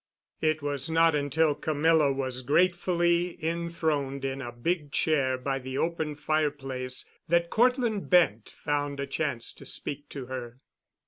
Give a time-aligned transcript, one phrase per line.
[0.41, 6.15] It was not until Camilla was gratefully enthroned in a big chair by the open
[6.15, 10.59] fireplace that Cortland Bent found a chance to speak to her.